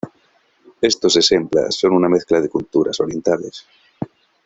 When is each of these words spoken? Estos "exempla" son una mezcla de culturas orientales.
Estos 0.81 1.15
"exempla" 1.17 1.69
son 1.69 1.93
una 1.93 2.09
mezcla 2.09 2.41
de 2.41 2.49
culturas 2.49 2.99
orientales. 3.01 3.67